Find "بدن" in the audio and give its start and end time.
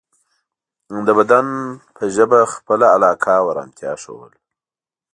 1.19-1.45